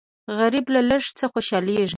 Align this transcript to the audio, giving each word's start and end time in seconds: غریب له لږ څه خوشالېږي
غریب 0.37 0.65
له 0.73 0.81
لږ 0.89 1.03
څه 1.17 1.25
خوشالېږي 1.33 1.89